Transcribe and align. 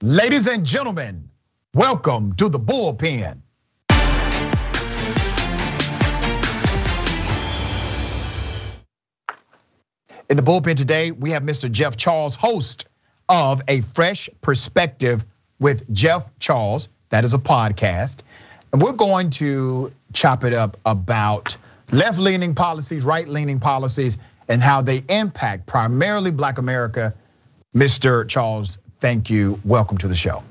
Ladies 0.00 0.46
and 0.46 0.64
gentlemen, 0.64 1.28
welcome 1.74 2.32
to 2.34 2.48
the 2.48 2.60
bullpen. 2.60 3.40
In 10.30 10.36
the 10.36 10.42
bullpen 10.44 10.76
today, 10.76 11.10
we 11.10 11.32
have 11.32 11.42
Mr. 11.42 11.68
Jeff 11.68 11.96
Charles, 11.96 12.36
host 12.36 12.86
of 13.28 13.60
A 13.66 13.80
Fresh 13.80 14.30
Perspective 14.40 15.24
with 15.58 15.92
Jeff 15.92 16.30
Charles. 16.38 16.88
That 17.08 17.24
is 17.24 17.34
a 17.34 17.38
podcast. 17.38 18.22
And 18.72 18.80
we're 18.80 18.92
going 18.92 19.30
to 19.30 19.92
chop 20.12 20.44
it 20.44 20.52
up 20.52 20.76
about 20.86 21.56
left 21.90 22.20
leaning 22.20 22.54
policies, 22.54 23.04
right 23.04 23.26
leaning 23.26 23.58
policies, 23.58 24.16
and 24.46 24.62
how 24.62 24.80
they 24.80 25.02
impact 25.08 25.66
primarily 25.66 26.30
Black 26.30 26.58
America. 26.58 27.14
Mr. 27.74 28.26
Charles, 28.28 28.78
thank 29.00 29.30
you. 29.30 29.60
Welcome 29.64 29.98
to 29.98 30.08
the 30.08 30.14
show. 30.14 30.42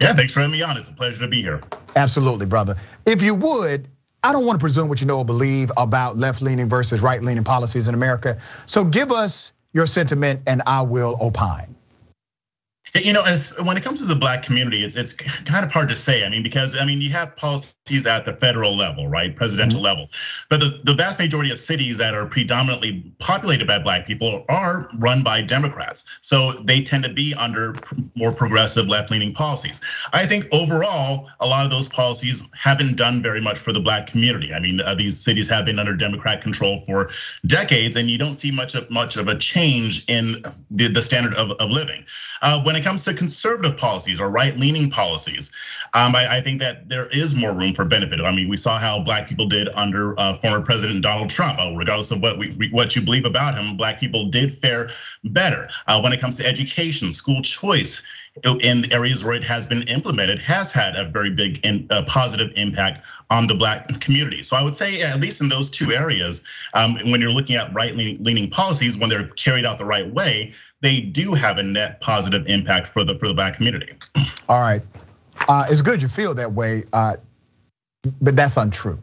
Yeah, 0.00 0.14
thanks 0.14 0.32
for 0.32 0.40
having 0.40 0.52
me 0.52 0.62
on. 0.62 0.76
It's 0.76 0.88
a 0.88 0.94
pleasure 0.94 1.20
to 1.20 1.28
be 1.28 1.42
here. 1.42 1.62
Absolutely, 1.94 2.46
brother. 2.46 2.76
If 3.06 3.22
you 3.22 3.34
would, 3.34 3.88
I 4.22 4.32
don't 4.32 4.46
want 4.46 4.58
to 4.58 4.62
presume 4.62 4.88
what 4.88 5.00
you 5.00 5.06
know 5.06 5.18
or 5.18 5.24
believe 5.24 5.72
about 5.76 6.16
left 6.16 6.42
leaning 6.42 6.68
versus 6.68 7.00
right 7.02 7.22
leaning 7.22 7.44
policies 7.44 7.88
in 7.88 7.94
America. 7.94 8.38
So 8.66 8.84
give 8.84 9.10
us 9.10 9.52
your 9.72 9.86
sentiment 9.86 10.42
and 10.46 10.62
I 10.66 10.82
will 10.82 11.16
opine. 11.20 11.74
You 12.94 13.14
know, 13.14 13.22
as 13.22 13.56
when 13.58 13.78
it 13.78 13.82
comes 13.82 14.02
to 14.02 14.06
the 14.06 14.14
black 14.14 14.42
community, 14.42 14.84
it's 14.84 14.96
it's 14.96 15.14
kind 15.14 15.64
of 15.64 15.72
hard 15.72 15.88
to 15.88 15.96
say. 15.96 16.26
I 16.26 16.28
mean, 16.28 16.42
because 16.42 16.76
I 16.76 16.84
mean, 16.84 17.00
you 17.00 17.08
have 17.10 17.34
policies 17.36 18.06
at 18.06 18.26
the 18.26 18.34
federal 18.34 18.76
level, 18.76 19.08
right, 19.08 19.34
presidential 19.34 19.78
mm-hmm. 19.78 19.84
level, 19.84 20.08
but 20.50 20.60
the, 20.60 20.78
the 20.84 20.92
vast 20.92 21.18
majority 21.18 21.50
of 21.50 21.58
cities 21.58 21.96
that 21.98 22.14
are 22.14 22.26
predominantly 22.26 23.14
populated 23.18 23.66
by 23.66 23.78
black 23.78 24.06
people 24.06 24.44
are 24.50 24.90
run 24.98 25.22
by 25.22 25.40
Democrats, 25.40 26.04
so 26.20 26.52
they 26.52 26.82
tend 26.82 27.04
to 27.04 27.10
be 27.10 27.32
under 27.32 27.74
more 28.14 28.30
progressive 28.30 28.86
left-leaning 28.88 29.32
policies. 29.32 29.80
I 30.12 30.26
think 30.26 30.48
overall, 30.52 31.30
a 31.40 31.46
lot 31.46 31.64
of 31.64 31.70
those 31.70 31.88
policies 31.88 32.42
haven't 32.52 32.96
done 32.96 33.22
very 33.22 33.40
much 33.40 33.58
for 33.58 33.72
the 33.72 33.80
black 33.80 34.06
community. 34.06 34.52
I 34.52 34.60
mean, 34.60 34.82
uh, 34.82 34.94
these 34.94 35.18
cities 35.18 35.48
have 35.48 35.64
been 35.64 35.78
under 35.78 35.94
Democrat 35.94 36.42
control 36.42 36.76
for 36.76 37.08
decades, 37.46 37.96
and 37.96 38.10
you 38.10 38.18
don't 38.18 38.34
see 38.34 38.50
much 38.50 38.74
of 38.74 38.90
much 38.90 39.16
of 39.16 39.28
a 39.28 39.38
change 39.38 40.04
in 40.08 40.44
the, 40.70 40.88
the 40.88 41.00
standard 41.00 41.32
of, 41.34 41.52
of 41.52 41.70
living. 41.70 42.04
Uh, 42.42 42.62
when 42.62 42.76
it 42.76 42.81
comes 42.82 43.04
to 43.04 43.14
conservative 43.14 43.76
policies 43.76 44.20
or 44.20 44.28
right-leaning 44.28 44.90
policies, 44.90 45.52
um, 45.94 46.14
I, 46.14 46.36
I, 46.36 46.40
think 46.40 46.60
that 46.60 46.88
there 46.88 47.06
is 47.06 47.34
more 47.34 47.54
room 47.54 47.74
for 47.74 47.84
benefit. 47.84 48.20
I 48.20 48.34
mean, 48.34 48.48
we 48.48 48.56
saw 48.56 48.78
how 48.78 49.00
black 49.00 49.28
people 49.28 49.46
did 49.46 49.68
under 49.74 50.18
uh, 50.18 50.34
former 50.34 50.64
President 50.64 51.02
Donald 51.02 51.30
Trump. 51.30 51.58
Uh, 51.58 51.72
regardless 51.74 52.10
of 52.10 52.20
what 52.20 52.38
we, 52.38 52.68
what 52.70 52.96
you 52.96 53.02
believe 53.02 53.24
about 53.24 53.58
him, 53.58 53.76
black 53.76 54.00
people 54.00 54.28
did 54.28 54.52
fare 54.52 54.90
better. 55.24 55.68
Uh, 55.86 56.00
when 56.00 56.12
it 56.12 56.20
comes 56.20 56.36
to 56.38 56.46
education, 56.46 57.12
school 57.12 57.42
choice, 57.42 58.02
in 58.60 58.90
areas 58.92 59.24
where 59.24 59.34
it 59.34 59.44
has 59.44 59.66
been 59.66 59.82
implemented 59.82 60.38
has 60.38 60.72
had 60.72 60.96
a 60.96 61.04
very 61.04 61.30
big 61.30 61.60
and 61.64 61.88
positive 62.06 62.50
impact 62.56 63.02
on 63.30 63.46
the 63.46 63.54
black 63.54 64.00
community. 64.00 64.42
So 64.42 64.56
I 64.56 64.62
would 64.62 64.74
say 64.74 65.02
at 65.02 65.20
least 65.20 65.40
in 65.40 65.48
those 65.48 65.68
two 65.70 65.92
areas, 65.92 66.42
um, 66.72 66.96
when 67.10 67.20
you're 67.20 67.30
looking 67.30 67.56
at 67.56 67.74
right 67.74 67.94
leaning 67.94 68.48
policies, 68.48 68.96
when 68.96 69.10
they're 69.10 69.28
carried 69.28 69.66
out 69.66 69.78
the 69.78 69.84
right 69.84 70.10
way, 70.10 70.52
they 70.80 71.00
do 71.00 71.34
have 71.34 71.58
a 71.58 71.62
net 71.62 72.00
positive 72.00 72.46
impact 72.46 72.86
for 72.86 73.04
the 73.04 73.18
for 73.18 73.28
the 73.28 73.34
black 73.34 73.56
community. 73.56 73.92
All 74.48 74.60
right, 74.60 74.82
uh, 75.48 75.66
it's 75.68 75.82
good 75.82 76.00
you 76.00 76.08
feel 76.08 76.34
that 76.34 76.52
way, 76.52 76.84
uh, 76.92 77.16
but 78.20 78.34
that's 78.34 78.56
untrue. 78.56 78.98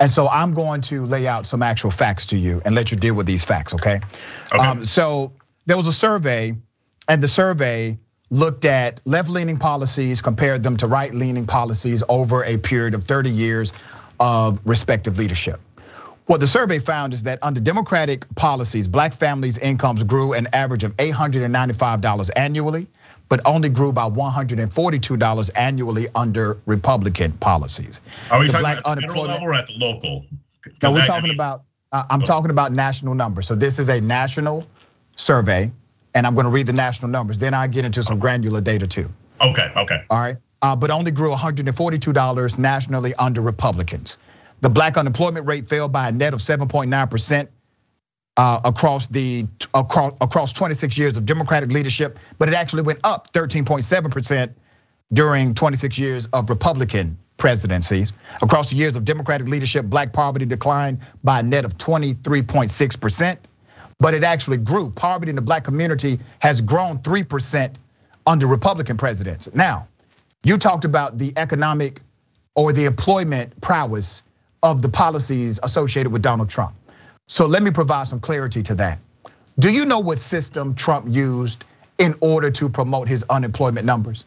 And 0.00 0.10
so 0.10 0.28
I'm 0.28 0.54
going 0.54 0.80
to 0.82 1.06
lay 1.06 1.28
out 1.28 1.46
some 1.46 1.62
actual 1.62 1.92
facts 1.92 2.26
to 2.26 2.36
you 2.36 2.60
and 2.64 2.74
let 2.74 2.90
you 2.90 2.96
deal 2.96 3.14
with 3.14 3.26
these 3.26 3.44
facts, 3.44 3.74
okay? 3.74 4.00
okay. 4.52 4.58
Um, 4.58 4.84
so 4.84 5.32
there 5.66 5.76
was 5.76 5.86
a 5.86 5.92
survey, 5.92 6.56
and 7.06 7.22
the 7.22 7.28
survey 7.28 7.98
looked 8.34 8.64
at 8.64 9.00
left 9.04 9.30
leaning 9.30 9.58
policies, 9.58 10.20
compared 10.20 10.62
them 10.62 10.76
to 10.76 10.88
right 10.88 11.14
leaning 11.14 11.46
policies 11.46 12.02
over 12.08 12.42
a 12.42 12.56
period 12.58 12.94
of 12.94 13.04
30 13.04 13.30
years 13.30 13.72
of 14.18 14.60
respective 14.64 15.18
leadership. 15.18 15.60
What 16.26 16.40
the 16.40 16.46
survey 16.46 16.80
found 16.80 17.12
is 17.12 17.24
that 17.24 17.38
under 17.42 17.60
Democratic 17.60 18.26
policies, 18.34 18.88
black 18.88 19.12
families' 19.12 19.58
incomes 19.58 20.02
grew 20.02 20.32
an 20.32 20.48
average 20.52 20.82
of 20.82 20.96
$895 20.96 22.30
annually, 22.34 22.88
but 23.28 23.40
only 23.44 23.68
grew 23.68 23.92
by 23.92 24.08
$142 24.08 25.50
annually 25.54 26.06
under 26.14 26.58
Republican 26.66 27.32
policies. 27.32 28.00
Are 28.32 28.40
we 28.40 28.48
the 28.48 28.52
talking 28.52 28.80
about 28.80 28.96
the 28.96 29.02
federal 29.02 29.24
level 29.26 29.46
or 29.46 29.54
at 29.54 29.66
the 29.68 29.74
local? 29.74 30.24
No, 30.82 30.92
we're 30.92 31.06
talking 31.06 31.30
about, 31.30 31.62
uh, 31.92 32.02
I'm 32.10 32.22
talking 32.22 32.50
about 32.50 32.72
national 32.72 33.14
numbers. 33.14 33.46
So 33.46 33.54
this 33.54 33.78
is 33.78 33.88
a 33.90 34.00
national 34.00 34.66
survey 35.14 35.70
and 36.14 36.26
I'm 36.26 36.34
gonna 36.34 36.50
read 36.50 36.66
the 36.66 36.72
national 36.72 37.10
numbers. 37.10 37.38
Then 37.38 37.54
I 37.54 37.66
get 37.66 37.84
into 37.84 38.02
some 38.02 38.18
granular 38.18 38.60
data 38.60 38.86
too. 38.86 39.10
Okay, 39.40 39.70
okay. 39.76 40.02
All 40.08 40.20
right, 40.20 40.36
uh, 40.62 40.76
but 40.76 40.90
only 40.90 41.10
grew 41.10 41.30
$142 41.30 42.58
nationally 42.58 43.14
under 43.14 43.40
Republicans. 43.40 44.18
The 44.60 44.70
black 44.70 44.96
unemployment 44.96 45.46
rate 45.46 45.66
fell 45.66 45.88
by 45.88 46.08
a 46.08 46.12
net 46.12 46.32
of 46.32 46.40
7.9% 46.40 47.48
uh, 48.36 48.60
across 48.64 49.06
the 49.08 49.46
across 49.74 50.14
across 50.20 50.52
26 50.52 50.96
years 50.96 51.16
of 51.16 51.26
Democratic 51.26 51.70
leadership, 51.70 52.18
but 52.38 52.48
it 52.48 52.54
actually 52.54 52.82
went 52.82 53.00
up 53.04 53.32
13.7% 53.32 54.54
during 55.12 55.54
26 55.54 55.98
years 55.98 56.26
of 56.26 56.48
Republican 56.48 57.18
presidencies. 57.36 58.12
Across 58.42 58.70
the 58.70 58.76
years 58.76 58.96
of 58.96 59.04
Democratic 59.04 59.48
leadership, 59.48 59.84
black 59.84 60.12
poverty 60.12 60.46
declined 60.46 61.00
by 61.22 61.40
a 61.40 61.42
net 61.42 61.64
of 61.64 61.76
23.6% 61.76 63.36
but 63.98 64.14
it 64.14 64.24
actually 64.24 64.58
grew. 64.58 64.90
Poverty 64.90 65.30
in 65.30 65.36
the 65.36 65.42
black 65.42 65.64
community 65.64 66.18
has 66.38 66.60
grown 66.60 66.98
3% 66.98 67.74
under 68.26 68.46
Republican 68.46 68.96
presidents. 68.96 69.48
Now, 69.52 69.88
you 70.44 70.58
talked 70.58 70.84
about 70.84 71.18
the 71.18 71.32
economic 71.36 72.00
or 72.54 72.72
the 72.72 72.84
employment 72.84 73.60
prowess 73.60 74.22
of 74.62 74.82
the 74.82 74.88
policies 74.88 75.60
associated 75.62 76.10
with 76.10 76.22
Donald 76.22 76.48
Trump. 76.48 76.74
So 77.26 77.46
let 77.46 77.62
me 77.62 77.70
provide 77.70 78.06
some 78.06 78.20
clarity 78.20 78.62
to 78.64 78.74
that. 78.76 79.00
Do 79.58 79.72
you 79.72 79.84
know 79.84 80.00
what 80.00 80.18
system 80.18 80.74
Trump 80.74 81.06
used 81.08 81.64
in 81.98 82.14
order 82.20 82.50
to 82.50 82.68
promote 82.68 83.08
his 83.08 83.24
unemployment 83.28 83.86
numbers? 83.86 84.24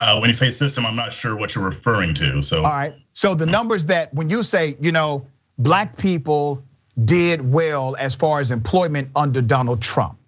Uh, 0.00 0.18
when 0.18 0.28
you 0.28 0.34
say 0.34 0.50
system, 0.50 0.84
I'm 0.84 0.96
not 0.96 1.12
sure 1.12 1.36
what 1.36 1.54
you're 1.54 1.64
referring 1.64 2.14
to. 2.14 2.42
So, 2.42 2.58
all 2.58 2.64
right. 2.64 2.94
So 3.12 3.34
the 3.34 3.46
numbers 3.46 3.86
that 3.86 4.12
when 4.12 4.28
you 4.28 4.42
say, 4.42 4.76
you 4.80 4.92
know, 4.92 5.26
black 5.58 5.96
people 5.96 6.62
did 7.02 7.40
well 7.40 7.96
as 7.98 8.14
far 8.14 8.40
as 8.40 8.50
employment 8.50 9.10
under 9.14 9.42
Donald 9.42 9.82
Trump? 9.82 10.18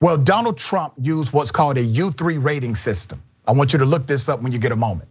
Well, 0.00 0.16
Donald 0.16 0.58
Trump 0.58 0.94
used 1.00 1.32
what's 1.32 1.50
called 1.50 1.76
a 1.76 1.84
U3 1.84 2.42
rating 2.42 2.74
system. 2.74 3.22
I 3.46 3.52
want 3.52 3.72
you 3.72 3.80
to 3.80 3.84
look 3.84 4.06
this 4.06 4.28
up 4.28 4.42
when 4.42 4.52
you 4.52 4.58
get 4.58 4.72
a 4.72 4.76
moment. 4.76 5.08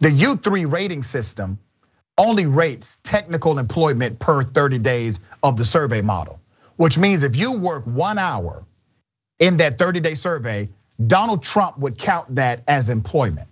The 0.00 0.08
U3 0.08 0.70
rating 0.70 1.02
system 1.02 1.58
only 2.18 2.46
rates 2.46 2.98
technical 3.02 3.58
employment 3.58 4.18
per 4.18 4.42
30 4.42 4.78
days 4.78 5.20
of 5.42 5.56
the 5.56 5.64
survey 5.64 6.02
model, 6.02 6.40
which 6.76 6.98
means 6.98 7.22
if 7.22 7.36
you 7.36 7.52
work 7.58 7.84
one 7.84 8.18
hour 8.18 8.64
in 9.38 9.58
that 9.58 9.78
30 9.78 10.00
day 10.00 10.14
survey, 10.14 10.68
Donald 11.04 11.42
Trump 11.42 11.78
would 11.78 11.98
count 11.98 12.36
that 12.36 12.62
as 12.66 12.88
employment. 12.88 13.48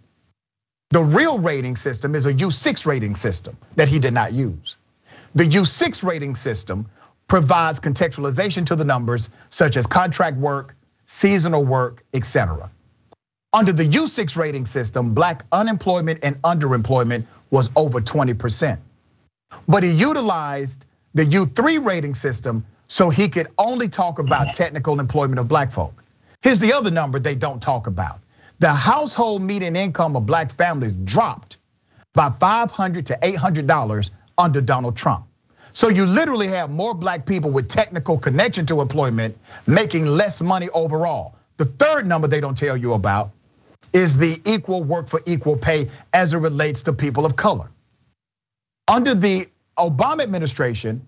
The 0.90 1.02
real 1.02 1.38
rating 1.38 1.76
system 1.76 2.14
is 2.14 2.26
a 2.26 2.32
U6 2.32 2.86
rating 2.86 3.16
system 3.16 3.56
that 3.76 3.88
he 3.88 3.98
did 3.98 4.14
not 4.14 4.32
use. 4.32 4.76
The 5.34 5.44
U6 5.44 6.04
rating 6.04 6.36
system 6.36 6.86
provides 7.26 7.80
contextualization 7.80 8.66
to 8.66 8.76
the 8.76 8.84
numbers 8.84 9.30
such 9.50 9.76
as 9.76 9.86
contract 9.86 10.36
work, 10.36 10.76
seasonal 11.06 11.64
work, 11.64 12.04
etc. 12.12 12.70
Under 13.52 13.72
the 13.72 13.84
U6 13.84 14.36
rating 14.36 14.66
system, 14.66 15.14
black 15.14 15.44
unemployment 15.50 16.20
and 16.22 16.40
underemployment 16.42 17.26
was 17.50 17.70
over 17.76 18.00
20%. 18.00 18.78
But 19.68 19.82
he 19.82 19.90
utilized 19.90 20.86
the 21.14 21.24
U3 21.24 21.84
rating 21.84 22.14
system 22.14 22.64
so 22.88 23.10
he 23.10 23.28
could 23.28 23.48
only 23.58 23.88
talk 23.88 24.18
about 24.18 24.54
technical 24.54 25.00
employment 25.00 25.38
of 25.38 25.48
black 25.48 25.72
folk. 25.72 26.02
Here's 26.42 26.60
the 26.60 26.74
other 26.74 26.90
number 26.90 27.18
they 27.18 27.34
don't 27.34 27.62
talk 27.62 27.86
about. 27.86 28.20
The 28.58 28.72
household 28.72 29.42
median 29.42 29.74
income 29.76 30.16
of 30.16 30.26
black 30.26 30.50
families 30.50 30.92
dropped 30.92 31.58
by 32.12 32.30
500 32.30 33.06
to 33.06 33.18
$800 33.20 34.10
under 34.38 34.60
Donald 34.60 34.96
Trump. 34.96 35.26
So 35.72 35.88
you 35.88 36.06
literally 36.06 36.48
have 36.48 36.70
more 36.70 36.94
black 36.94 37.26
people 37.26 37.50
with 37.50 37.68
technical 37.68 38.16
connection 38.16 38.66
to 38.66 38.80
employment 38.80 39.36
making 39.66 40.06
less 40.06 40.40
money 40.40 40.68
overall. 40.72 41.34
The 41.56 41.64
third 41.64 42.06
number 42.06 42.28
they 42.28 42.40
don't 42.40 42.56
tell 42.56 42.76
you 42.76 42.94
about 42.94 43.32
is 43.92 44.16
the 44.16 44.40
equal 44.44 44.82
work 44.82 45.08
for 45.08 45.20
equal 45.26 45.56
pay 45.56 45.88
as 46.12 46.34
it 46.34 46.38
relates 46.38 46.84
to 46.84 46.92
people 46.92 47.26
of 47.26 47.36
color. 47.36 47.70
Under 48.86 49.14
the 49.14 49.46
Obama 49.78 50.22
administration, 50.22 51.06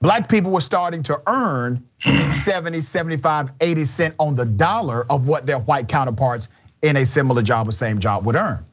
black 0.00 0.28
people 0.28 0.52
were 0.52 0.60
starting 0.60 1.02
to 1.04 1.20
earn 1.26 1.86
70, 1.98 2.80
75, 2.80 3.52
80 3.60 3.84
cent 3.84 4.14
on 4.18 4.34
the 4.34 4.46
dollar 4.46 5.04
of 5.10 5.28
what 5.28 5.44
their 5.46 5.58
white 5.58 5.88
counterparts 5.88 6.48
in 6.82 6.96
a 6.96 7.04
similar 7.04 7.42
job 7.42 7.68
or 7.68 7.72
same 7.72 7.98
job 7.98 8.24
would 8.26 8.36
earn. 8.36 8.64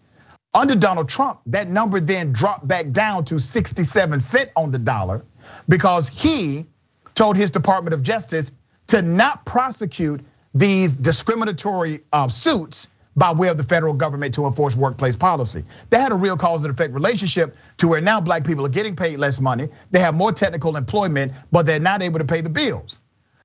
Under 0.54 0.76
Donald 0.76 1.10
Trump, 1.10 1.40
that 1.48 1.68
number 1.68 2.00
then 2.00 2.32
dropped 2.32 2.68
back 2.68 2.92
down 2.92 3.26
to 3.26 3.40
67 3.40 4.20
cent 4.20 4.52
on 4.56 4.70
the 4.70 4.80
dollar 4.80 5.26
because 5.68 6.08
he 6.08 6.68
told 7.16 7.38
his 7.38 7.50
Department 7.52 7.94
of 7.94 8.04
Justice 8.04 8.52
to 8.88 9.02
not 9.02 9.46
prosecute 9.46 10.22
these 10.54 10.96
discriminatory 10.96 12.02
uh, 12.12 12.28
suits 12.28 12.88
by 13.16 13.32
way 13.32 13.48
of 13.48 13.58
the 13.58 13.64
federal 13.64 13.94
government 13.94 14.36
to 14.36 14.46
enforce 14.46 14.76
workplace 14.76 15.16
policy. 15.16 15.64
They 15.90 16.00
had 16.00 16.12
a 16.12 16.16
real 16.16 16.36
cause 16.38 16.64
and 16.66 16.74
effect 16.74 16.94
relationship 16.94 17.56
to 17.78 17.88
where 17.88 18.02
now 18.02 18.22
black 18.22 18.46
people 18.46 18.66
are 18.66 18.70
getting 18.70 18.96
paid 18.96 19.18
less 19.18 19.40
money. 19.40 19.70
They 19.92 20.00
have 20.00 20.16
more 20.16 20.32
technical 20.32 20.78
employment, 20.78 21.32
but 21.52 21.66
they're 21.66 21.80
not 21.80 22.02
able 22.02 22.20
to 22.20 22.26
pay 22.26 22.42
the 22.42 22.50
bills. 22.50 23.00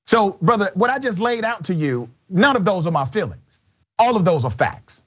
So, 0.07 0.39
brother, 0.41 0.69
what 0.75 0.89
I 0.91 0.99
just 0.99 1.21
laid 1.21 1.45
out 1.45 1.65
to 1.65 1.75
you, 1.75 2.09
none 2.31 2.57
of 2.57 2.65
those 2.65 2.87
are 2.87 2.91
my 2.91 3.05
feelings. 3.05 3.61
All 3.99 4.17
of 4.17 4.25
those 4.25 4.45
are 4.45 4.51
facts. 4.51 5.03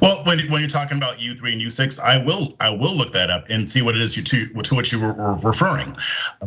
Well, 0.00 0.24
when, 0.24 0.50
when 0.50 0.60
you're 0.60 0.68
talking 0.68 0.96
about 0.96 1.18
U3 1.18 1.52
and 1.52 1.62
U6, 1.62 2.00
I 2.00 2.18
will 2.24 2.54
I 2.58 2.70
will 2.70 2.94
look 2.94 3.12
that 3.12 3.30
up 3.30 3.46
and 3.50 3.68
see 3.68 3.82
what 3.82 3.94
it 3.94 4.00
is 4.00 4.16
you 4.16 4.22
to, 4.24 4.46
to 4.62 4.74
which 4.74 4.90
you 4.90 4.98
were, 4.98 5.12
referring. 5.12 5.96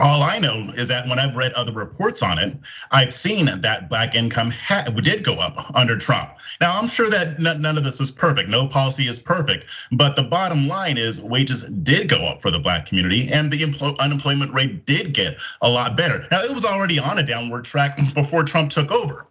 All 0.02 0.24
I 0.24 0.40
know 0.40 0.72
is 0.76 0.88
that 0.88 1.08
when 1.08 1.20
I've 1.20 1.36
read 1.36 1.54
other 1.54 1.72
reports 1.72 2.24
on 2.24 2.40
it, 2.40 2.58
I've 2.92 3.14
seen 3.14 3.46
that 3.62 3.90
black 3.90 4.16
income 4.16 4.54
did 5.02 5.24
go 5.24 5.36
up 5.36 5.76
under 5.76 5.98
Trump. 5.98 6.32
Now 6.60 6.80
I'm 6.80 6.88
sure 6.88 7.10
that 7.10 7.40
none 7.40 7.78
of 7.78 7.84
this 7.84 8.00
was 8.00 8.12
perfect. 8.12 8.50
No 8.50 8.68
policy 8.68 9.08
is 9.08 9.20
perfect, 9.20 9.68
but 9.92 10.16
the 10.16 10.24
bottom 10.24 10.68
line 10.68 10.98
is 10.98 11.22
wages 11.22 11.64
did 11.64 12.10
go 12.10 12.26
up 12.26 12.42
for 12.42 12.50
the 12.50 12.60
black 12.60 12.88
community, 12.88 13.32
and 13.32 13.52
the 13.52 13.96
unemployment 14.00 14.54
rate 14.54 14.86
did 14.86 15.14
get 15.14 15.38
a 15.62 15.70
lot 15.70 15.96
better. 15.96 16.28
Now 16.32 16.44
it 16.44 16.52
was 16.52 16.66
already 16.66 16.98
on 17.00 17.20
a 17.20 17.24
downward 17.24 17.66
track 17.66 17.98
before 18.14 18.44
Trump 18.44 18.72
took 18.72 18.92
over. 18.92 19.28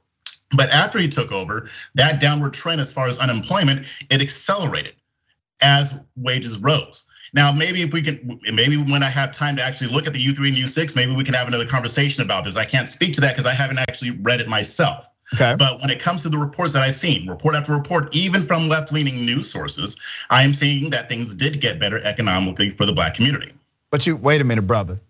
But 0.57 0.71
after 0.71 0.99
he 0.99 1.09
took 1.09 1.33
over, 1.33 1.69
that 1.95 2.21
downward 2.21 2.55
trend 2.55 2.81
as 2.81 2.93
far 2.93 3.09
as 3.09 3.19
unemployment, 3.19 3.87
it 4.11 4.21
accelerated 4.21 4.95
as 5.61 5.99
wages 6.17 6.59
rose. 6.59 7.07
Now, 7.33 7.51
maybe 7.51 7.83
if 7.83 7.93
we 7.93 8.03
can, 8.03 8.41
maybe 8.53 8.77
when 8.77 9.03
I 9.03 9.09
have 9.09 9.33
time 9.33 9.57
to 9.57 9.63
actually 9.63 9.93
look 9.93 10.07
at 10.07 10.13
the 10.13 10.25
U3 10.25 10.49
and 10.49 10.57
U6, 10.57 10.95
maybe 10.95 11.15
we 11.15 11.25
can 11.25 11.35
have 11.35 11.49
another 11.49 11.67
conversation 11.67 12.23
about 12.23 12.45
this. 12.45 12.57
I 12.57 12.65
can't 12.65 12.89
speak 12.89 13.15
to 13.15 13.23
that 13.23 13.33
because 13.33 13.47
I 13.47 13.55
haven't 13.55 13.79
actually 13.79 14.13
read 14.13 14.41
it 14.41 14.49
myself. 14.49 15.05
Okay. 15.35 15.57
But 15.59 15.81
when 15.81 15.91
it 15.91 16.01
comes 16.01 16.23
to 16.23 16.29
the 16.29 16.39
reports 16.39 16.75
that 16.75 16.83
I've 16.83 16.95
seen, 16.95 17.29
report 17.29 17.57
after 17.57 17.73
report, 17.73 18.15
even 18.15 18.43
from 18.43 18.69
left 18.69 18.93
leaning 18.93 19.27
news 19.27 19.51
sources, 19.51 19.97
I 20.31 20.45
am 20.45 20.55
seeing 20.55 20.91
that 20.91 21.09
things 21.09 21.35
did 21.35 21.61
get 21.61 21.81
better 21.81 21.99
economically 21.99 22.71
for 22.71 22.87
the 22.87 22.93
black 22.93 23.15
community. 23.15 23.53
But 23.91 24.07
you, 24.07 24.17
wait 24.17 24.41
a 24.41 24.45
minute, 24.45 24.63
brother. 24.63 25.01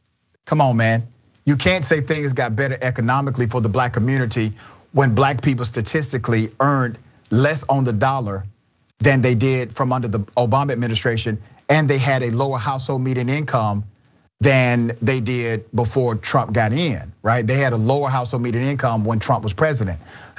Come 0.46 0.60
on, 0.60 0.76
man. 0.76 1.06
You 1.44 1.56
can't 1.56 1.84
say 1.84 2.00
things 2.00 2.32
got 2.32 2.56
better 2.56 2.78
economically 2.80 3.46
for 3.46 3.60
the 3.60 3.68
black 3.68 3.92
community 3.92 4.54
when 4.94 5.14
black 5.14 5.42
people 5.42 5.64
statistically 5.64 6.50
earned 6.60 6.98
less 7.30 7.64
on 7.64 7.82
the 7.82 7.92
dollar 7.92 8.44
than 8.98 9.20
they 9.20 9.34
did 9.34 9.72
from 9.72 9.92
under 9.92 10.06
the 10.06 10.20
Obama 10.20 10.70
administration, 10.70 11.42
and 11.68 11.88
they 11.88 11.98
had 11.98 12.22
a 12.22 12.30
lower 12.30 12.58
household 12.58 13.02
median 13.02 13.28
income 13.28 13.84
than 14.40 14.92
they 15.02 15.20
did 15.20 15.70
before 15.74 16.14
Trump 16.14 16.52
got 16.52 16.72
in, 16.72 17.12
right? 17.22 17.44
They 17.44 17.56
had 17.56 17.72
a 17.72 17.76
lower 17.76 18.08
household 18.08 18.44
median 18.44 18.64
income 18.64 19.04
when 19.04 19.18
Trump 19.18 19.42
was 19.42 19.52
president. 19.52 19.98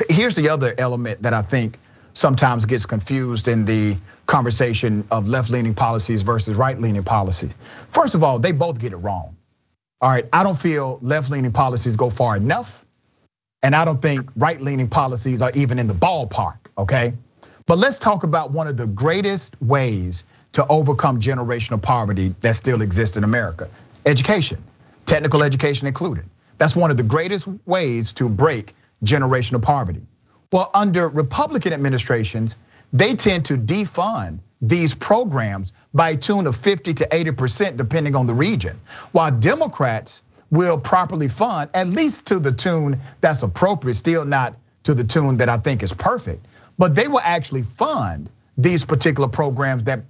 Here's 0.09 0.35
the 0.35 0.49
other 0.49 0.73
element 0.77 1.23
that 1.23 1.33
I 1.33 1.41
think 1.41 1.77
sometimes 2.13 2.65
gets 2.65 2.85
confused 2.85 3.49
in 3.49 3.65
the 3.65 3.97
conversation 4.25 5.05
of 5.11 5.27
left 5.27 5.49
leaning 5.49 5.73
policies 5.73 6.21
versus 6.21 6.55
right 6.55 6.79
leaning 6.79 7.03
policies. 7.03 7.51
First 7.89 8.15
of 8.15 8.23
all, 8.23 8.39
they 8.39 8.53
both 8.53 8.79
get 8.79 8.93
it 8.93 8.97
wrong. 8.97 9.35
All 9.99 10.09
right, 10.09 10.25
I 10.31 10.43
don't 10.43 10.57
feel 10.57 10.97
left 11.01 11.29
leaning 11.29 11.51
policies 11.51 11.97
go 11.97 12.09
far 12.09 12.37
enough 12.37 12.84
and 13.65 13.75
I 13.75 13.83
don't 13.83 13.99
think 13.99 14.29
right 14.35 14.61
leaning 14.61 14.89
policies 14.89 15.41
are 15.41 15.49
even 15.55 15.79
in 15.79 15.87
the 15.87 15.95
ballpark, 15.95 16.57
okay? 16.77 17.15
But 17.65 17.79
let's 17.79 17.97
talk 17.97 18.21
about 18.21 18.51
one 18.51 18.67
of 18.67 18.77
the 18.77 18.85
greatest 18.85 19.59
ways 19.59 20.23
to 20.51 20.67
overcome 20.67 21.19
generational 21.19 21.81
poverty 21.81 22.35
that 22.41 22.55
still 22.55 22.83
exists 22.83 23.17
in 23.17 23.23
America 23.23 23.67
education, 24.05 24.63
technical 25.07 25.41
education 25.41 25.87
included. 25.87 26.25
That's 26.59 26.75
one 26.75 26.91
of 26.91 26.97
the 26.97 27.03
greatest 27.03 27.47
ways 27.65 28.13
to 28.13 28.29
break 28.29 28.75
generational 29.03 29.63
poverty. 29.63 30.03
Well, 30.51 30.69
under 30.75 31.09
Republican 31.09 31.73
administrations, 31.73 32.57
they 32.93 33.15
tend 33.15 33.45
to 33.45 33.57
defund 33.57 34.41
these 34.61 34.93
programs 34.93 35.73
by 35.91 36.11
a 36.11 36.17
tune 36.17 36.45
of 36.45 36.55
50 36.55 36.93
to 36.93 37.07
80%, 37.07 37.77
depending 37.77 38.15
on 38.15 38.27
the 38.27 38.35
region, 38.35 38.79
while 39.11 39.31
Democrats 39.31 40.21
will 40.51 40.77
properly 40.77 41.27
fund, 41.27 41.69
at 41.73 41.87
least 41.87 42.27
to 42.27 42.39
the 42.39 42.51
tune 42.51 42.99
that's 43.21 43.43
appropriate, 43.43 43.95
still 43.95 44.25
not 44.25 44.55
to 44.83 44.93
the 44.93 45.03
tune 45.03 45.37
that 45.37 45.49
I 45.49 45.57
think 45.57 45.83
is 45.83 45.93
perfect. 45.93 46.45
But 46.77 46.95
they 46.95 47.07
will 47.07 47.19
actually 47.19 47.63
fund 47.63 48.29
these 48.57 48.85
particular 48.85 49.29
programs 49.29 49.83
that 49.83 50.03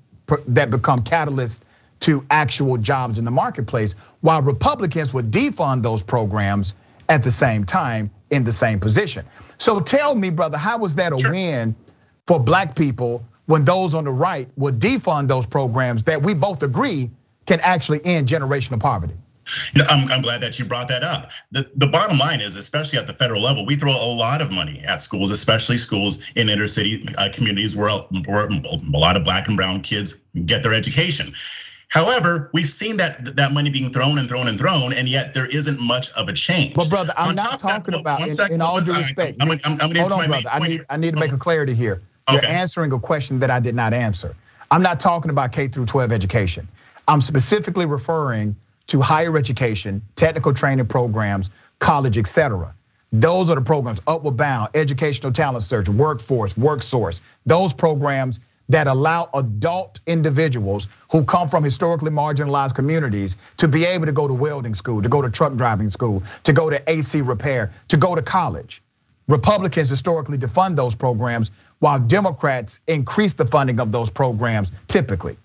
that 0.48 0.72
become 0.72 1.02
catalysts 1.02 1.60
to 2.02 2.26
actual 2.30 2.78
jobs 2.78 3.20
in 3.20 3.26
the 3.26 3.32
marketplace, 3.32 3.96
while 4.22 4.42
Republicans 4.42 5.14
would 5.14 5.32
defund 5.32 5.84
those 5.84 6.04
programs 6.04 6.76
at 7.08 7.24
the 7.24 7.32
same 7.32 7.64
time 7.64 8.12
in 8.30 8.44
the 8.44 8.52
same 8.52 8.80
position. 8.80 9.26
So 9.58 9.80
tell 9.80 10.16
me, 10.16 10.32
brother, 10.32 10.58
how 10.58 10.80
was 10.80 10.96
that 10.96 11.14
a 11.14 11.20
sure. 11.20 11.32
win 11.32 11.76
for 12.28 12.40
black 12.40 12.76
people 12.76 13.24
when 13.46 13.66
those 13.66 13.94
on 13.94 14.06
the 14.06 14.12
right 14.12 14.48
would 14.58 14.80
defund 14.80 15.28
those 15.28 15.46
programs 15.46 16.04
that 16.04 16.22
we 16.24 16.34
both 16.34 16.64
agree 16.64 17.12
can 17.46 17.60
actually 17.62 18.04
end 18.04 18.28
generational 18.28 18.80
poverty? 18.80 19.16
You 19.74 19.84
know, 19.84 19.88
I'm, 19.90 20.12
I'm 20.12 20.22
glad 20.22 20.42
that 20.42 20.58
you 20.58 20.66
brought 20.66 20.88
that 20.88 21.04
up. 21.04 21.32
The, 21.52 21.70
the 21.76 21.88
bottom 21.88 22.18
line 22.18 22.42
is, 22.42 22.56
especially 22.56 23.00
at 23.00 23.08
the 23.08 23.14
federal 23.14 23.42
level, 23.42 23.66
we 23.66 23.76
throw 23.76 23.92
a 23.92 24.10
lot 24.14 24.42
of 24.42 24.52
money 24.52 24.84
at 24.86 25.02
schools, 25.02 25.32
especially 25.32 25.78
schools 25.78 26.20
in 26.36 26.50
inner 26.50 26.68
city 26.68 27.06
uh, 27.18 27.30
communities 27.32 27.76
where, 27.76 27.90
a 27.90 28.08
lot 28.90 29.18
of 29.18 29.24
black 29.24 29.48
and 29.48 29.56
brown 29.58 29.82
kids 29.82 30.22
get 30.46 30.64
their 30.64 30.74
education. 30.74 31.34
However, 31.88 32.50
we've 32.54 32.70
seen 32.70 32.98
that 32.98 33.38
that 33.38 33.54
money 33.54 33.70
being 33.70 33.92
thrown 33.92 34.18
and 34.18 34.28
thrown 34.28 34.48
and 34.48 34.58
thrown, 34.58 34.92
and 34.92 35.08
yet 35.08 35.34
there 35.34 35.46
isn't 35.46 35.80
much 35.80 36.12
of 36.12 36.28
a 36.28 36.34
change. 36.34 36.76
Well, 36.76 36.90
brother, 36.90 37.14
I'm 37.16 37.36
not 37.36 37.60
talking 37.60 37.92
that, 37.92 38.02
about. 38.02 38.22
In, 38.22 38.32
second, 38.32 38.56
in, 38.56 38.62
all 38.62 38.82
due 38.82 38.94
respect, 38.94 39.38
I'm, 39.40 39.52
I'm, 39.52 39.60
I'm 39.64 39.96
hold 39.96 40.12
on, 40.12 40.28
brother. 40.28 40.50
I 40.52 40.68
need 40.68 40.86
I 40.90 40.98
need 40.98 41.14
to 41.14 41.20
make 41.20 41.32
a 41.32 41.38
clarity 41.38 41.74
here. 41.74 42.02
You're 42.30 42.46
answering 42.46 42.92
a 42.92 43.00
question 43.00 43.40
that 43.40 43.52
I 43.52 43.60
did 43.60 43.76
not 43.76 43.94
answer. 43.94 44.36
I'm 44.72 44.82
not 44.82 45.00
talking 45.00 45.30
about 45.30 45.52
K 45.52 45.68
through 45.68 45.86
12 45.86 46.12
education. 46.12 46.68
I'm 47.08 47.22
specifically 47.22 47.86
referring 47.86 48.56
to 48.88 49.02
higher 49.02 49.38
education, 49.38 50.02
technical 50.16 50.54
training 50.54 50.88
programs, 50.88 51.50
college, 51.80 52.18
etc. 52.18 52.76
Those 53.12 53.50
are 53.50 53.56
the 53.56 53.62
programs, 53.62 54.02
Upward 54.08 54.38
Bound, 54.38 54.70
Educational 54.74 55.32
Talent 55.32 55.64
Search, 55.64 55.88
Workforce, 55.88 56.58
Work 56.58 56.84
Source. 56.84 57.22
Those 57.46 57.74
programs 57.74 58.40
that 58.70 58.88
allow 58.88 59.30
adult 59.34 60.00
individuals 60.08 60.88
who 61.12 61.24
come 61.24 61.48
from 61.48 61.64
historically 61.64 62.12
marginalized 62.12 62.76
communities 62.76 63.38
to 63.58 63.68
be 63.68 63.86
able 63.86 64.08
to 64.08 64.12
go 64.12 64.28
to 64.28 64.34
welding 64.34 64.76
school, 64.76 65.02
to 65.02 65.10
go 65.10 65.22
to 65.22 65.30
truck 65.30 65.56
driving 65.56 65.90
school, 65.90 66.24
to 66.44 66.54
go 66.54 66.70
to 66.70 66.82
AC 66.90 67.22
repair, 67.22 67.72
to 67.90 67.98
go 67.98 68.16
to 68.16 68.22
college. 68.22 68.82
Republicans 69.28 69.90
historically 69.90 70.38
defund 70.38 70.76
those 70.76 70.96
programs 70.96 71.52
while 71.80 72.00
Democrats 72.00 72.80
increase 72.88 73.34
the 73.34 73.46
funding 73.46 73.80
of 73.80 73.92
those 73.92 74.10
programs 74.10 74.72
typically. 74.88 75.38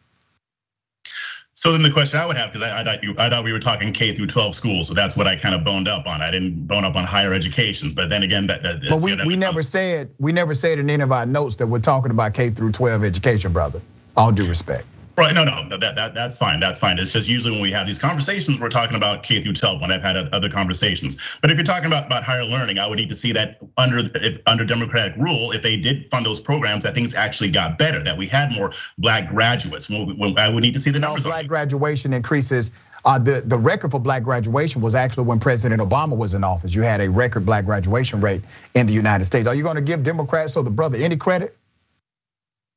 So 1.61 1.73
then 1.73 1.83
the 1.83 1.91
question 1.91 2.19
I 2.19 2.25
would 2.25 2.39
have, 2.39 2.55
because 2.55 2.67
I, 2.67 2.81
I, 2.81 2.85
thought 2.85 3.03
you, 3.03 3.15
I 3.19 3.29
thought 3.29 3.45
we 3.45 3.53
were 3.53 3.59
talking 3.59 3.93
K 3.93 4.15
through 4.15 4.29
12 4.29 4.55
schools, 4.55 4.89
so 4.89 4.95
that's 4.95 5.15
what 5.15 5.27
I 5.27 5.37
kind 5.37 5.55
of 5.55 5.63
boned 5.63 5.89
up 5.89 6.07
on. 6.07 6.23
I 6.23 6.31
didn't 6.31 6.67
bone 6.67 6.87
up 6.87 6.97
on 6.97 7.05
higher 7.05 7.35
education, 7.35 7.93
but 7.93 8.09
then 8.09 8.23
again, 8.23 8.47
that. 8.47 8.63
that 8.63 8.81
but 8.89 9.03
we, 9.03 9.15
we 9.27 9.37
never 9.37 9.61
said 9.61 10.11
we 10.19 10.33
never 10.33 10.55
said 10.55 10.79
in 10.79 10.89
any 10.89 11.03
of 11.03 11.13
our 11.13 11.27
notes 11.27 11.57
that 11.57 11.67
we're 11.67 11.81
talking 11.81 12.13
about 12.13 12.33
K 12.33 12.49
through 12.49 12.73
12 12.73 13.05
education, 13.05 13.53
brother. 13.53 13.83
All 14.17 14.33
due 14.33 14.49
respect. 14.49 14.87
Right, 15.21 15.35
no, 15.35 15.45
no, 15.45 15.77
that, 15.77 15.97
that 15.97 16.15
that's 16.15 16.39
fine. 16.39 16.61
That's 16.61 16.81
fine. 16.81 16.99
It's 16.99 17.13
just 17.13 17.29
usually 17.29 17.53
when 17.53 17.61
we 17.61 17.73
have 17.73 17.87
these 17.87 17.99
conversations, 17.99 18.59
we're 18.59 18.71
talking 18.71 18.97
about 18.97 19.23
K 19.23 19.43
through 19.43 19.53
12 19.53 19.83
when 19.83 19.93
I've 19.93 20.03
had 20.03 20.17
other 20.17 20.49
conversations. 20.49 21.19
But 21.43 21.51
if 21.51 21.59
you're 21.59 21.65
talking 21.65 21.89
about, 21.89 22.07
about 22.07 22.25
higher 22.25 22.45
learning, 22.45 22.79
I 22.79 22.87
would 22.87 22.97
need 22.97 23.11
to 23.11 23.15
see 23.15 23.33
that 23.33 23.63
under 23.77 23.99
if, 24.15 24.39
under 24.47 24.65
Democratic 24.65 25.17
rule, 25.19 25.53
if 25.53 25.61
they 25.61 25.77
did 25.77 26.11
fund 26.11 26.25
those 26.25 26.41
programs, 26.41 26.85
that 26.85 26.95
things 26.95 27.15
actually 27.15 27.51
got 27.51 27.77
better, 27.77 28.03
that 28.03 28.17
we 28.17 28.29
had 28.29 28.53
more 28.55 28.73
black 28.97 29.29
graduates. 29.29 29.91
I 29.91 30.49
would 30.49 30.63
need 30.63 30.73
to 30.73 30.81
see 30.81 30.91
the 30.91 30.99
numbers. 30.99 31.25
black 31.25 31.47
graduation 31.47 32.15
increases. 32.15 32.71
Uh, 33.05 33.19
the, 33.19 33.43
the 33.45 33.59
record 33.59 33.91
for 33.91 34.01
black 34.01 34.23
graduation 34.23 34.81
was 34.81 34.95
actually 34.95 35.25
when 35.25 35.41
President 35.41 35.81
Obama 35.81 36.17
was 36.17 36.35
in 36.35 36.45
office. 36.45 36.75
You 36.75 36.83
had 36.83 37.01
a 37.01 37.11
record 37.11 37.47
black 37.47 37.65
graduation 37.65 38.21
rate 38.21 38.43
in 38.75 38.87
the 38.87 38.93
United 38.93 39.25
States. 39.25 39.47
Are 39.47 39.55
you 39.55 39.63
going 39.63 39.77
to 39.77 39.83
give 39.83 40.03
Democrats 40.03 40.57
or 40.57 40.63
the 40.63 40.71
brother 40.71 40.99
any 40.99 41.17
credit? 41.17 41.57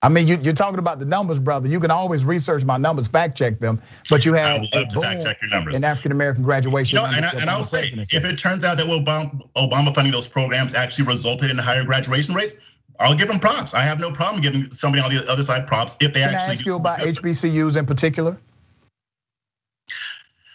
I 0.04 0.10
mean, 0.10 0.28
you, 0.28 0.36
are 0.36 0.54
talking 0.54 0.80
about 0.80 1.00
the 1.00 1.06
numbers, 1.06 1.40
brother. 1.40 1.70
You 1.70 1.80
can 1.80 1.90
always 1.90 2.26
research 2.26 2.66
my 2.66 2.76
numbers, 2.76 3.08
fact 3.08 3.38
check 3.38 3.60
them, 3.60 3.82
but 4.10 4.26
you 4.26 4.34
have 4.34 4.62
a 4.74 4.86
boom 4.86 5.02
fact 5.02 5.24
check 5.24 5.42
your 5.42 5.50
numbers. 5.50 5.78
in 5.78 5.84
African 5.86 6.12
American 6.12 6.44
graduation. 6.44 6.98
You 6.98 7.06
know, 7.06 7.12
and, 7.16 7.26
I, 7.26 7.30
and 7.40 7.50
I'll 7.50 7.64
say, 7.64 7.90
if 7.94 8.26
it 8.26 8.38
turns 8.38 8.66
out 8.66 8.76
that 8.78 8.88
Obama, 8.88 9.48
Obama 9.56 9.96
funding 9.96 10.12
those 10.12 10.28
programs 10.28 10.74
actually 10.74 11.06
resulted 11.06 11.50
in 11.50 11.58
higher 11.58 11.86
graduation 11.86 12.36
rates, 12.36 12.56
I'll 13.00 13.16
give 13.16 13.30
them 13.30 13.40
props. 13.40 13.74
I 13.74 13.84
have 13.84 14.02
no 14.02 14.12
problem 14.12 14.42
giving 14.42 14.72
somebody 14.72 15.02
on 15.02 15.10
the 15.10 15.26
other 15.32 15.44
side 15.44 15.68
props 15.68 15.96
if 16.02 16.12
they 16.14 16.20
can 16.20 16.34
actually. 16.34 16.48
I 16.48 16.52
ask 16.52 16.66
you 16.66 16.76
about 16.76 17.00
HBCUs 17.00 17.78
in 17.78 17.86
particular? 17.86 18.38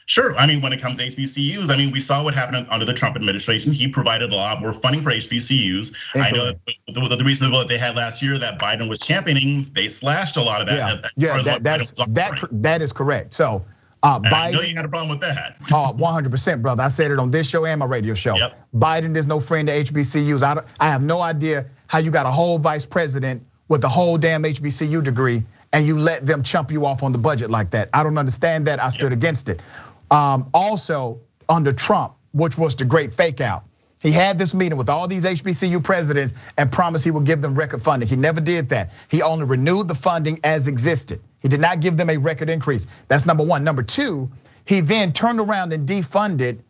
Sure. 0.08 0.34
I 0.38 0.46
mean, 0.46 0.62
when 0.62 0.72
it 0.72 0.80
comes 0.80 0.96
to 0.96 1.06
HBCUs, 1.06 1.70
I 1.70 1.76
mean, 1.76 1.92
we 1.92 2.00
saw 2.00 2.24
what 2.24 2.34
happened 2.34 2.66
under 2.70 2.86
the 2.86 2.94
Trump 2.94 3.14
administration. 3.14 3.72
He 3.72 3.88
provided 3.88 4.32
a 4.32 4.36
lot 4.36 4.58
more 4.58 4.72
funding 4.72 5.02
for 5.02 5.10
HBCUs. 5.10 5.94
I 6.14 6.30
know 6.30 6.52
the, 6.86 7.16
the 7.16 7.24
recent 7.24 7.50
vote 7.50 7.68
they 7.68 7.76
had 7.76 7.94
last 7.94 8.22
year 8.22 8.38
that 8.38 8.58
Biden 8.58 8.88
was 8.88 9.00
championing, 9.00 9.70
they 9.74 9.86
slashed 9.88 10.38
a 10.38 10.42
lot 10.42 10.62
of 10.62 10.66
that. 10.68 11.04
Yeah, 11.14 11.36
yeah 11.36 11.42
that, 11.42 11.62
that's, 11.62 11.90
that, 12.14 12.48
that 12.50 12.80
is 12.80 12.94
correct. 12.94 13.34
So 13.34 13.66
Uh, 14.02 14.18
Biden, 14.20 14.32
I 14.32 14.50
know 14.52 14.60
you 14.62 14.74
had 14.76 14.86
a 14.86 14.88
problem 14.88 15.10
with 15.10 15.20
that. 15.20 15.58
Oh, 15.74 15.92
100%, 15.94 16.62
brother. 16.62 16.84
I 16.84 16.88
said 16.88 17.10
it 17.10 17.18
on 17.18 17.30
this 17.30 17.46
show 17.46 17.66
and 17.66 17.78
my 17.78 17.84
radio 17.84 18.14
show. 18.14 18.34
Yep. 18.34 18.60
Biden 18.74 19.14
is 19.14 19.26
no 19.26 19.40
friend 19.40 19.68
to 19.68 19.74
HBCUs. 19.74 20.42
I, 20.42 20.62
I 20.80 20.88
have 20.88 21.02
no 21.02 21.20
idea 21.20 21.66
how 21.86 21.98
you 21.98 22.10
got 22.10 22.24
a 22.24 22.30
whole 22.30 22.58
vice 22.58 22.86
president 22.86 23.44
with 23.68 23.84
a 23.84 23.88
whole 23.88 24.16
damn 24.16 24.42
HBCU 24.42 25.04
degree 25.04 25.42
and 25.72 25.86
you 25.86 25.98
let 25.98 26.24
them 26.24 26.42
chump 26.42 26.70
you 26.70 26.86
off 26.86 27.02
on 27.02 27.12
the 27.12 27.18
budget 27.18 27.50
like 27.50 27.70
that. 27.70 27.90
I 27.92 28.02
don't 28.02 28.18
understand 28.18 28.66
that. 28.66 28.82
I 28.82 28.88
stood 28.88 29.10
yep. 29.10 29.18
against 29.18 29.48
it. 29.48 29.60
Um, 30.10 30.50
also, 30.54 31.20
under 31.48 31.72
Trump, 31.72 32.14
which 32.32 32.56
was 32.56 32.76
the 32.76 32.84
great 32.84 33.12
fake 33.12 33.40
out, 33.40 33.64
he 34.00 34.12
had 34.12 34.38
this 34.38 34.54
meeting 34.54 34.78
with 34.78 34.88
all 34.88 35.08
these 35.08 35.24
HBCU 35.24 35.82
presidents 35.82 36.34
and 36.56 36.70
promised 36.70 37.04
he 37.04 37.10
would 37.10 37.24
give 37.24 37.42
them 37.42 37.54
record 37.54 37.82
funding. 37.82 38.08
He 38.08 38.16
never 38.16 38.40
did 38.40 38.68
that. 38.68 38.92
He 39.08 39.22
only 39.22 39.44
renewed 39.44 39.88
the 39.88 39.94
funding 39.94 40.38
as 40.44 40.68
existed. 40.68 41.20
He 41.40 41.48
did 41.48 41.60
not 41.60 41.80
give 41.80 41.96
them 41.96 42.08
a 42.08 42.16
record 42.16 42.48
increase. 42.48 42.86
That's 43.08 43.26
number 43.26 43.44
one. 43.44 43.64
Number 43.64 43.82
two, 43.82 44.30
he 44.64 44.80
then 44.80 45.12
turned 45.12 45.40
around 45.40 45.72
and 45.72 45.88
defunded 45.88 46.60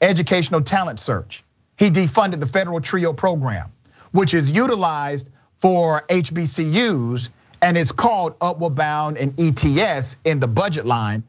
educational 0.00 0.60
talent 0.60 1.00
search. 1.00 1.42
He 1.78 1.90
defunded 1.90 2.40
the 2.40 2.46
federal 2.46 2.80
TRIO 2.80 3.14
program, 3.14 3.72
which 4.12 4.34
is 4.34 4.50
utilized 4.52 5.30
for 5.56 6.02
HBCUs 6.08 7.30
and 7.62 7.78
it's 7.78 7.92
called 7.92 8.36
Upward 8.42 8.74
Bound 8.74 9.16
and 9.16 9.34
ETS 9.40 10.18
in 10.22 10.38
the 10.38 10.46
budget 10.46 10.84
line. 10.84 11.24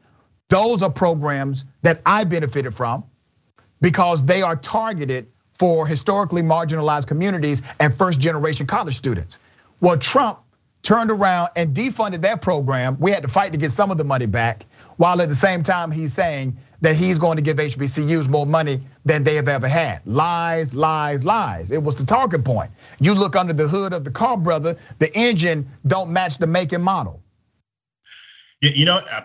Those 0.49 0.83
are 0.83 0.91
programs 0.91 1.65
that 1.81 2.01
I 2.05 2.23
benefited 2.23 2.73
from 2.73 3.05
because 3.81 4.23
they 4.23 4.41
are 4.41 4.55
targeted 4.55 5.27
for 5.53 5.87
historically 5.87 6.41
marginalized 6.41 7.07
communities 7.07 7.61
and 7.79 7.93
first 7.93 8.19
generation 8.19 8.67
college 8.67 8.95
students. 8.95 9.39
Well, 9.79 9.97
Trump 9.97 10.39
turned 10.81 11.09
around 11.09 11.49
and 11.55 11.75
defunded 11.75 12.21
that 12.21 12.41
program. 12.41 12.97
We 12.99 13.11
had 13.11 13.23
to 13.23 13.29
fight 13.29 13.53
to 13.53 13.57
get 13.57 13.71
some 13.71 13.89
of 13.89 13.97
the 13.97 14.03
money 14.03 14.27
back, 14.27 14.65
while 14.97 15.21
at 15.21 15.29
the 15.29 15.35
same 15.35 15.63
time 15.63 15.91
he's 15.91 16.13
saying 16.13 16.57
that 16.81 16.95
he's 16.95 17.17
going 17.17 17.37
to 17.37 17.41
give 17.41 17.57
HBCUs 17.57 18.29
more 18.29 18.45
money 18.45 18.81
than 19.03 19.23
they 19.23 19.35
have 19.35 19.47
ever 19.47 19.67
had. 19.67 20.05
Lies, 20.05 20.75
lies, 20.75 21.25
lies. 21.25 21.71
It 21.71 21.81
was 21.81 21.95
the 21.95 22.05
talking 22.05 22.43
point. 22.43 22.69
You 22.99 23.15
look 23.15 23.35
under 23.35 23.53
the 23.53 23.67
hood 23.67 23.93
of 23.93 24.05
the 24.05 24.11
car, 24.11 24.37
brother, 24.37 24.77
the 24.99 25.11
engine 25.15 25.69
don't 25.87 26.11
match 26.11 26.37
the 26.37 26.47
make 26.47 26.71
and 26.73 26.83
model. 26.83 27.21
You 28.73 28.85
know, 28.85 28.97
uh, 29.11 29.21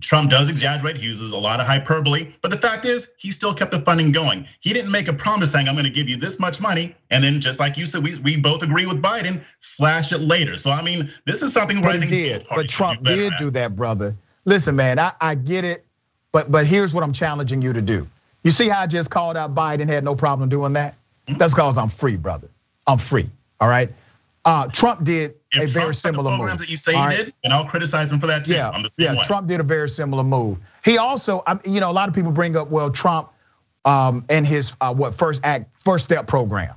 Trump 0.00 0.30
does 0.30 0.48
exaggerate. 0.48 0.96
He 0.96 1.04
uses 1.04 1.32
a 1.32 1.36
lot 1.36 1.60
of 1.60 1.66
hyperbole, 1.66 2.32
but 2.40 2.50
the 2.50 2.56
fact 2.56 2.84
is, 2.84 3.12
he 3.18 3.30
still 3.30 3.54
kept 3.54 3.70
the 3.70 3.80
funding 3.80 4.12
going. 4.12 4.46
He 4.60 4.72
didn't 4.72 4.90
make 4.90 5.08
a 5.08 5.12
promise 5.12 5.52
saying, 5.52 5.68
"I'm 5.68 5.74
going 5.74 5.84
to 5.84 5.92
give 5.92 6.08
you 6.08 6.16
this 6.16 6.38
much 6.38 6.60
money," 6.60 6.94
and 7.10 7.22
then 7.22 7.40
just 7.40 7.60
like 7.60 7.76
you 7.76 7.86
said, 7.86 8.02
we 8.02 8.18
we 8.18 8.36
both 8.36 8.62
agree 8.62 8.86
with 8.86 9.02
Biden, 9.02 9.42
slash 9.60 10.12
it 10.12 10.20
later. 10.20 10.56
So 10.56 10.70
I 10.70 10.82
mean, 10.82 11.12
this 11.24 11.42
is 11.42 11.52
something 11.52 11.80
where 11.80 11.92
but 11.92 11.96
I 11.96 11.98
think 12.00 12.10
did, 12.10 12.46
but 12.48 12.68
Trump 12.68 13.02
do 13.02 13.16
did 13.16 13.32
at. 13.32 13.38
do 13.38 13.50
that, 13.50 13.76
brother. 13.76 14.16
Listen, 14.44 14.76
man, 14.76 14.98
I, 14.98 15.12
I 15.20 15.34
get 15.34 15.64
it, 15.64 15.84
but 16.32 16.50
but 16.50 16.66
here's 16.66 16.94
what 16.94 17.04
I'm 17.04 17.12
challenging 17.12 17.62
you 17.62 17.72
to 17.72 17.82
do. 17.82 18.08
You 18.44 18.50
see 18.50 18.68
how 18.68 18.80
I 18.80 18.86
just 18.86 19.10
called 19.10 19.36
out 19.36 19.54
Biden 19.54 19.88
had 19.88 20.04
no 20.04 20.14
problem 20.14 20.48
doing 20.48 20.74
that? 20.74 20.94
Mm-hmm. 21.26 21.38
That's 21.38 21.52
because 21.52 21.76
I'm 21.76 21.88
free, 21.88 22.16
brother. 22.16 22.48
I'm 22.86 22.98
free. 22.98 23.28
All 23.60 23.68
right. 23.68 23.90
Uh, 24.48 24.66
Trump 24.68 25.04
did 25.04 25.34
if 25.52 25.68
a 25.68 25.72
Trump 25.72 25.72
very 25.72 25.94
similar 25.94 26.34
move. 26.38 26.58
that 26.58 26.70
you 26.70 26.76
say 26.78 26.94
he 26.94 27.08
did, 27.16 27.34
and 27.44 27.52
I'll 27.52 27.66
criticize 27.66 28.10
him 28.10 28.18
for 28.18 28.28
that 28.28 28.46
too. 28.46 28.54
Yeah, 28.54 28.82
yeah. 28.96 29.22
Trump 29.22 29.46
did 29.46 29.60
a 29.60 29.62
very 29.62 29.90
similar 29.90 30.24
move. 30.24 30.56
He 30.82 30.96
also, 30.96 31.42
you 31.66 31.80
know, 31.80 31.90
a 31.90 31.92
lot 31.92 32.08
of 32.08 32.14
people 32.14 32.32
bring 32.32 32.56
up, 32.56 32.70
well, 32.70 32.90
Trump 32.90 33.30
um, 33.84 34.24
and 34.30 34.46
his 34.46 34.74
uh, 34.80 34.94
what 34.94 35.12
first 35.12 35.42
act, 35.44 35.66
first 35.84 36.04
step 36.06 36.26
program, 36.26 36.76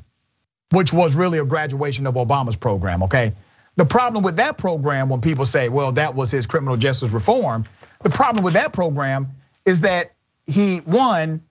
which 0.72 0.92
was 0.92 1.16
really 1.16 1.40
a 1.40 1.46
graduation 1.46 2.08
of 2.08 2.16
Obama's 2.16 2.58
program. 2.58 3.04
Okay, 3.04 3.32
the 3.78 3.86
problem 3.86 4.22
with 4.22 4.36
that 4.36 4.58
program, 4.58 5.08
when 5.08 5.22
people 5.22 5.46
say, 5.46 5.70
well, 5.70 5.94
that 5.94 6.14
was 6.14 6.30
his 6.30 6.48
criminal 6.48 6.76
justice 6.76 7.12
reform, 7.12 7.64
the 8.04 8.10
problem 8.10 8.44
with 8.44 8.56
that 8.56 8.74
program 8.74 9.30
is 9.66 9.80
that 9.82 10.12
he 10.46 10.80
one 10.80 11.42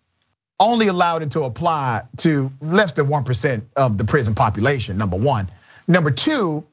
only 0.58 0.88
allowed 0.88 1.22
it 1.22 1.30
to 1.30 1.44
apply 1.44 2.02
to 2.18 2.52
less 2.60 2.92
than 2.92 3.08
one 3.08 3.24
percent 3.24 3.70
of 3.74 3.96
the 3.96 4.04
prison 4.04 4.34
population. 4.34 4.98
Number 4.98 5.16
one. 5.16 5.50
Number 5.90 6.12
two, 6.12 6.64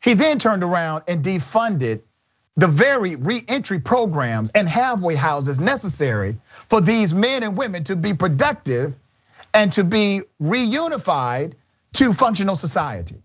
he 0.00 0.14
then 0.14 0.38
turned 0.38 0.62
around 0.62 1.02
and 1.08 1.24
defunded 1.24 2.02
the 2.56 2.68
very 2.68 3.16
reentry 3.16 3.80
programs 3.80 4.50
and 4.50 4.68
halfway 4.68 5.16
houses 5.16 5.58
necessary 5.58 6.36
for 6.68 6.80
these 6.80 7.12
men 7.12 7.42
and 7.42 7.56
women 7.56 7.82
to 7.84 7.96
be 7.96 8.14
productive 8.14 8.94
and 9.52 9.72
to 9.72 9.82
be 9.82 10.22
reunified 10.40 11.54
to 11.94 12.12
functional 12.12 12.54
society. 12.54 13.16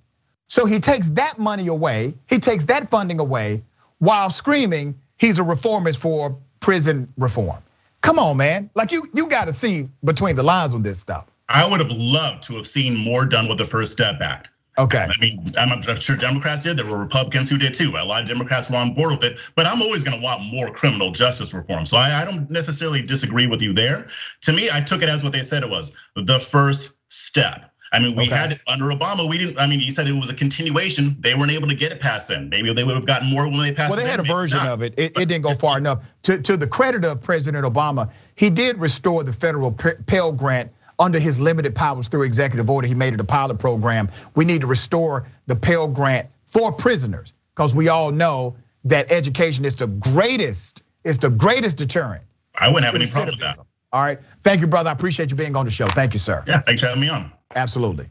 So 0.47 0.65
he 0.65 0.79
takes 0.79 1.09
that 1.09 1.37
money 1.37 1.67
away, 1.67 2.15
he 2.27 2.39
takes 2.39 2.65
that 2.65 2.89
funding 2.89 3.19
away 3.19 3.61
while 3.99 4.31
screaming 4.31 4.99
he's 5.17 5.37
a 5.37 5.43
reformist 5.43 5.99
for 5.99 6.39
prison 6.59 7.13
reform. 7.17 7.61
Come 8.01 8.17
on, 8.17 8.37
man. 8.37 8.71
Like 8.73 8.91
you 8.91 9.07
you 9.13 9.27
got 9.27 9.45
to 9.45 9.53
see 9.53 9.89
between 10.03 10.35
the 10.35 10.43
lines 10.43 10.73
with 10.73 10.83
this 10.83 10.97
stuff. 10.97 11.27
I 11.47 11.69
would 11.69 11.81
have 11.81 11.91
loved 11.91 12.43
to 12.45 12.55
have 12.55 12.65
seen 12.65 12.97
more 12.97 13.27
done 13.27 13.47
with 13.47 13.59
the 13.59 13.67
First 13.67 13.91
Step 13.91 14.19
Act. 14.21 14.49
Okay. 14.77 15.07
I 15.07 15.21
mean, 15.21 15.53
I'm 15.57 15.81
sure 15.99 16.17
Democrats 16.17 16.63
did. 16.63 16.77
There 16.77 16.85
were 16.85 16.97
Republicans 16.97 17.49
who 17.49 17.57
did 17.57 17.73
too. 17.73 17.93
A 17.97 18.03
lot 18.03 18.23
of 18.23 18.27
Democrats 18.27 18.69
were 18.69 18.77
on 18.77 18.93
board 18.93 19.11
with 19.11 19.23
it. 19.23 19.39
But 19.55 19.67
I'm 19.67 19.81
always 19.81 20.03
going 20.03 20.19
to 20.19 20.23
want 20.23 20.43
more 20.43 20.69
criminal 20.69 21.11
justice 21.11 21.53
reform. 21.53 21.85
So 21.85 21.97
I, 21.97 22.21
I 22.21 22.25
don't 22.25 22.49
necessarily 22.49 23.01
disagree 23.01 23.47
with 23.47 23.61
you 23.61 23.73
there. 23.73 24.07
To 24.41 24.53
me, 24.53 24.69
I 24.71 24.81
took 24.81 25.01
it 25.01 25.09
as 25.09 25.23
what 25.23 25.31
they 25.31 25.43
said 25.43 25.63
it 25.63 25.69
was 25.69 25.95
the 26.15 26.39
first 26.39 26.93
step. 27.07 27.71
I 27.93 27.99
mean, 27.99 28.15
we 28.17 28.25
okay. 28.25 28.35
had 28.35 28.51
it 28.51 28.61
under 28.67 28.85
Obama. 28.85 29.29
We 29.29 29.37
didn't. 29.37 29.57
I 29.57 29.67
mean, 29.67 29.79
you 29.79 29.91
said 29.91 30.07
it 30.07 30.11
was 30.11 30.29
a 30.29 30.33
continuation. 30.33 31.15
They 31.19 31.33
weren't 31.33 31.51
able 31.51 31.69
to 31.69 31.75
get 31.75 31.93
it 31.93 32.01
past 32.01 32.27
then. 32.27 32.49
Maybe 32.49 32.73
they 32.73 32.83
would 32.83 32.95
have 32.95 33.05
gotten 33.05 33.29
more 33.29 33.45
when 33.45 33.59
they 33.59 33.71
passed. 33.71 33.91
Well, 33.91 34.03
they 34.03 34.09
had 34.09 34.19
a 34.19 34.23
version 34.23 34.59
of 34.59 34.81
it. 34.81 34.95
It, 34.97 35.17
it 35.17 35.29
didn't 35.29 35.43
go 35.43 35.55
far 35.55 35.77
enough. 35.77 36.03
To, 36.23 36.41
to 36.41 36.57
the 36.57 36.67
credit 36.67 37.05
of 37.05 37.21
President 37.21 37.65
Obama, 37.65 38.11
he 38.35 38.49
did 38.49 38.79
restore 38.79 39.23
the 39.23 39.31
federal 39.31 39.71
Pell 39.71 40.33
Grant 40.33 40.71
under 40.99 41.19
his 41.19 41.39
limited 41.39 41.75
powers 41.75 42.07
through 42.07 42.23
executive 42.23 42.69
order, 42.69 42.87
he 42.87 42.95
made 42.95 43.13
it 43.13 43.19
a 43.19 43.25
pilot 43.25 43.59
program. 43.59 44.09
We 44.35 44.45
need 44.45 44.61
to 44.61 44.67
restore 44.67 45.27
the 45.47 45.55
Pell 45.55 45.87
Grant 45.87 46.29
for 46.45 46.71
prisoners 46.71 47.33
because 47.53 47.75
we 47.75 47.89
all 47.89 48.11
know 48.11 48.57
that 48.85 49.11
education 49.11 49.65
is 49.65 49.75
the 49.75 49.87
greatest, 49.87 50.83
is 51.03 51.17
the 51.17 51.29
greatest 51.29 51.77
deterrent. 51.77 52.23
I 52.53 52.69
wouldn't 52.69 52.85
have 52.85 52.95
any 52.95 53.09
problem 53.09 53.35
with 53.35 53.41
that. 53.41 53.59
All 53.91 54.03
right. 54.03 54.19
Thank 54.43 54.61
you, 54.61 54.67
brother. 54.67 54.89
I 54.89 54.93
appreciate 54.93 55.31
you 55.31 55.37
being 55.37 55.55
on 55.55 55.65
the 55.65 55.71
show. 55.71 55.87
Thank 55.87 56.13
you, 56.13 56.19
sir. 56.19 56.43
Yeah, 56.47 56.61
thanks 56.61 56.81
for 56.81 56.87
having 56.87 57.01
me 57.01 57.09
on. 57.09 57.31
Absolutely. 57.55 58.09